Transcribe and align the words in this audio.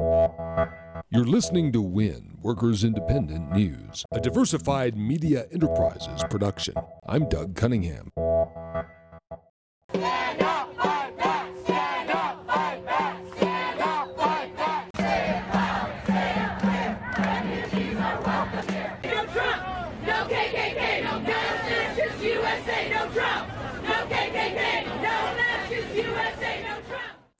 You're 0.00 1.24
listening 1.26 1.72
to 1.72 1.82
WIN, 1.82 2.38
Workers 2.40 2.84
Independent 2.84 3.50
News, 3.50 4.04
a 4.12 4.20
diversified 4.20 4.96
media 4.96 5.46
enterprises 5.50 6.22
production. 6.30 6.74
I'm 7.08 7.28
Doug 7.28 7.56
Cunningham. 7.56 8.12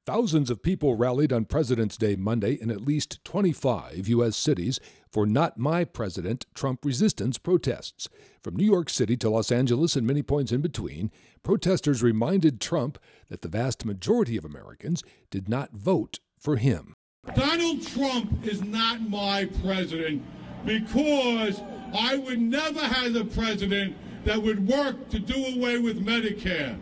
Thousands 0.08 0.48
of 0.48 0.62
people 0.62 0.96
rallied 0.96 1.34
on 1.34 1.44
President's 1.44 1.98
Day 1.98 2.16
Monday 2.16 2.54
in 2.54 2.70
at 2.70 2.80
least 2.80 3.22
25 3.24 4.08
U.S. 4.08 4.38
cities 4.38 4.80
for 5.12 5.26
Not 5.26 5.58
My 5.58 5.84
President 5.84 6.46
Trump 6.54 6.82
resistance 6.82 7.36
protests. 7.36 8.08
From 8.42 8.56
New 8.56 8.64
York 8.64 8.88
City 8.88 9.18
to 9.18 9.28
Los 9.28 9.52
Angeles 9.52 9.96
and 9.96 10.06
many 10.06 10.22
points 10.22 10.50
in 10.50 10.62
between, 10.62 11.10
protesters 11.42 12.02
reminded 12.02 12.58
Trump 12.58 12.98
that 13.28 13.42
the 13.42 13.50
vast 13.50 13.84
majority 13.84 14.38
of 14.38 14.46
Americans 14.46 15.04
did 15.30 15.46
not 15.46 15.74
vote 15.74 16.20
for 16.38 16.56
him. 16.56 16.94
Donald 17.34 17.86
Trump 17.86 18.46
is 18.46 18.62
not 18.62 19.02
my 19.10 19.46
president 19.62 20.22
because 20.64 21.60
I 21.94 22.16
would 22.16 22.40
never 22.40 22.80
have 22.80 23.14
a 23.14 23.26
president 23.26 23.94
that 24.24 24.42
would 24.42 24.66
work 24.66 25.10
to 25.10 25.18
do 25.18 25.34
away 25.54 25.76
with 25.78 26.02
Medicare. 26.02 26.78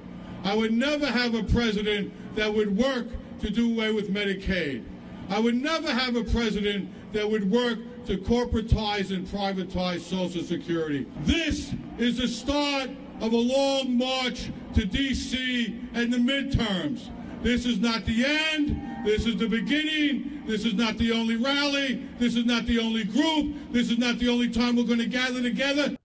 I 0.46 0.55
would 0.55 0.73
never 0.73 1.06
have 1.06 1.34
a 1.34 1.42
president 1.42 2.12
that 2.36 2.54
would 2.54 2.77
work 2.77 3.09
to 3.41 3.50
do 3.50 3.73
away 3.73 3.92
with 3.92 4.14
Medicaid. 4.14 4.84
I 5.28 5.41
would 5.41 5.56
never 5.56 5.92
have 5.92 6.14
a 6.14 6.23
president 6.23 6.88
that 7.12 7.28
would 7.28 7.50
work 7.50 7.80
to 8.07 8.16
corporatize 8.16 9.10
and 9.10 9.26
privatize 9.26 10.02
Social 10.02 10.45
Security. 10.45 11.04
This 11.23 11.74
is 11.98 12.18
the 12.18 12.29
start 12.29 12.90
of 13.21 13.32
a 13.32 13.37
long 13.37 13.98
march 13.98 14.52
to 14.74 14.84
D.C. 14.84 15.80
and 15.95 16.12
the 16.12 16.18
midterms. 16.18 17.10
This 17.43 17.66
is 17.66 17.80
not 17.80 18.04
the 18.04 18.24
end. 18.24 19.04
This 19.04 19.26
is 19.26 19.37
the 19.38 19.49
beginning. 19.49 20.45
This 20.46 20.65
is 20.65 20.74
not 20.74 20.96
the 20.96 21.10
only 21.10 21.34
rally. 21.34 22.06
This 22.21 22.37
is 22.37 22.46
not 22.46 22.66
the 22.66 22.78
only 22.78 23.02
group. 23.02 23.73
This 23.73 23.90
is 23.90 23.99
not 23.99 24.21
the 24.21 24.28
only 24.28 24.49
time 24.49 24.76
we're 24.76 24.84
going 24.84 25.01
to 25.01 25.06
gather 25.06 25.43
together. 25.43 25.96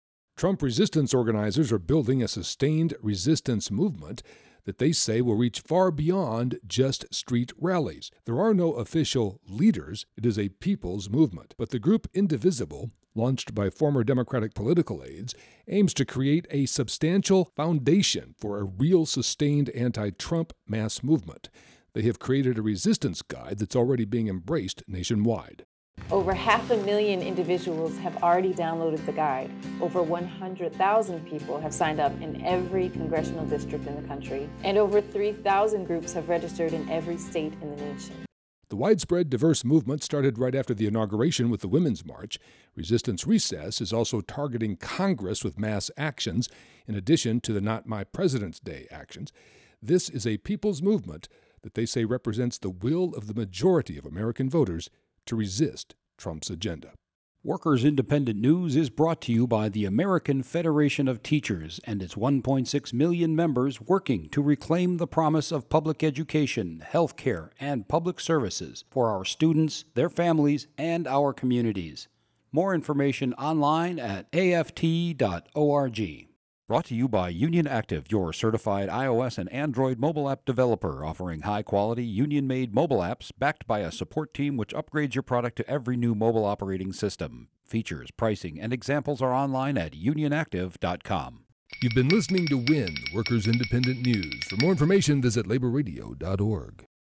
Trump 0.41 0.63
resistance 0.63 1.13
organizers 1.13 1.71
are 1.71 1.79
building 1.79 2.23
a 2.23 2.27
sustained 2.27 2.95
resistance 3.03 3.71
movement 3.71 4.23
that 4.65 4.79
they 4.79 4.91
say 4.91 5.21
will 5.21 5.35
reach 5.35 5.61
far 5.61 5.91
beyond 5.91 6.59
just 6.67 7.05
street 7.13 7.53
rallies. 7.61 8.11
There 8.25 8.41
are 8.41 8.55
no 8.55 8.73
official 8.73 9.39
leaders, 9.47 10.07
it 10.17 10.25
is 10.25 10.39
a 10.39 10.49
people's 10.49 11.11
movement. 11.11 11.55
But 11.59 11.69
the 11.69 11.79
group 11.79 12.09
Indivisible, 12.15 12.91
launched 13.15 13.55
by 13.55 13.69
former 13.69 14.03
Democratic 14.03 14.55
political 14.55 15.05
aides, 15.05 15.35
aims 15.69 15.93
to 15.93 16.07
create 16.07 16.47
a 16.51 16.65
substantial 16.65 17.53
foundation 17.55 18.35
for 18.39 18.59
a 18.59 18.65
real 18.65 19.05
sustained 19.05 19.69
anti 19.69 20.09
Trump 20.09 20.55
mass 20.67 21.03
movement. 21.03 21.51
They 21.93 22.03
have 22.05 22.19
created 22.19 22.57
a 22.57 22.63
resistance 22.63 23.21
guide 23.21 23.59
that's 23.59 23.77
already 23.77 24.07
being 24.07 24.29
embraced 24.29 24.85
nationwide. 24.89 25.67
Over 26.11 26.35
half 26.35 26.71
a 26.71 26.77
million 26.79 27.23
individuals 27.23 27.97
have 27.99 28.23
already 28.23 28.53
downloaded 28.53 29.05
the 29.07 29.13
guide. 29.13 29.51
Over 29.81 30.03
100,000 30.03 31.27
people 31.27 31.61
have 31.61 31.73
signed 31.73 32.01
up 32.01 32.13
in 32.21 32.45
every 32.45 32.89
congressional 32.89 33.45
district 33.47 33.87
in 33.87 34.01
the 34.01 34.09
country, 34.09 34.49
and 34.65 34.79
over 34.79 35.01
3,000 35.01 35.85
groups 35.85 36.13
have 36.13 36.29
registered 36.29 36.73
in 36.73 36.89
every 36.89 37.17
state 37.17 37.53
in 37.63 37.77
the 37.77 37.83
nation. 37.83 38.25
The 38.71 38.77
widespread 38.77 39.31
diverse 39.31 39.65
movement 39.65 40.05
started 40.05 40.39
right 40.39 40.55
after 40.55 40.75
the 40.75 40.87
inauguration 40.87 41.51
with 41.51 41.61
the 41.61 41.69
Women's 41.69 42.07
March. 42.07 42.39
Resistance 42.77 43.27
Recess 43.27 43.81
is 43.81 43.93
also 43.93 44.21
targeting 44.21 44.77
Congress 44.77 45.43
with 45.43 45.59
mass 45.59 45.91
actions, 45.97 46.49
in 46.87 46.95
addition 46.95 47.41
to 47.41 47.53
the 47.53 47.61
Not 47.61 47.87
My 47.87 48.05
President's 48.05 48.61
Day 48.61 48.87
actions. 48.93 49.33
This 49.83 50.09
is 50.09 50.25
a 50.25 50.39
people's 50.39 50.83
movement 50.83 51.29
that 51.63 51.75
they 51.75 51.85
say 51.85 52.05
represents 52.05 52.59
the 52.59 52.71
will 52.71 53.13
of 53.15 53.27
the 53.27 53.35
majority 53.35 53.99
of 53.99 54.07
American 54.07 54.49
voters 54.49 54.89
to 55.27 55.37
resist 55.37 55.95
Trump's 56.17 56.51
agenda. 56.51 56.93
Workers 57.43 57.87
Independent 57.87 58.39
News 58.39 58.77
is 58.77 58.91
brought 58.91 59.23
to 59.23 59.33
you 59.33 59.47
by 59.47 59.71
the 59.71 59.87
American 59.87 60.43
Federation 60.43 61.09
of 61.09 61.23
Teachers 61.23 61.81
and 61.85 62.03
its 62.03 62.15
1.6 62.15 62.93
million 62.93 63.35
members 63.35 63.81
working 63.81 64.29
to 64.29 64.43
reclaim 64.43 64.99
the 64.99 65.07
promise 65.07 65.51
of 65.51 65.71
public 65.71 66.05
education, 66.05 66.83
health 66.87 67.17
care, 67.17 67.51
and 67.59 67.89
public 67.89 68.21
services 68.21 68.85
for 68.91 69.09
our 69.09 69.25
students, 69.25 69.87
their 69.95 70.11
families, 70.11 70.67
and 70.77 71.07
our 71.07 71.33
communities. 71.33 72.09
More 72.53 72.75
information 72.75 73.33
online 73.35 73.99
at 73.99 74.27
aft.org. 74.35 76.30
Brought 76.71 76.85
to 76.85 76.95
you 76.95 77.09
by 77.09 77.31
Union 77.31 77.67
Active, 77.67 78.05
your 78.13 78.33
certified 78.33 78.89
iOS 78.89 79.39
and 79.39 79.53
Android 79.53 79.99
mobile 79.99 80.31
app 80.31 80.45
developer, 80.45 81.05
offering 81.05 81.41
high 81.41 81.63
quality, 81.63 82.05
union 82.05 82.47
made 82.47 82.73
mobile 82.73 82.99
apps 82.99 83.33
backed 83.37 83.67
by 83.67 83.81
a 83.81 83.91
support 83.91 84.33
team 84.33 84.57
which 84.57 84.73
upgrades 84.73 85.17
your 85.17 85.25
product 85.25 85.57
to 85.57 85.69
every 85.69 85.97
new 85.97 86.15
mobile 86.15 86.45
operating 86.45 86.93
system. 86.93 87.49
Features, 87.65 88.13
pricing, 88.13 88.61
and 88.61 88.73
examples 88.73 89.21
are 89.21 89.35
online 89.35 89.77
at 89.77 89.95
unionactive.com. 89.95 91.41
You've 91.83 91.95
been 91.97 92.09
listening 92.09 92.47
to 92.47 92.59
WIN, 92.59 92.95
Workers 93.13 93.49
Independent 93.49 94.07
News. 94.07 94.45
For 94.45 94.55
more 94.59 94.71
information, 94.71 95.21
visit 95.21 95.47
laborradio.org. 95.47 96.87